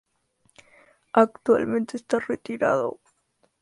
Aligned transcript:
Actualmente 1.13 1.95
está 1.95 2.17
retirado. 2.17 2.99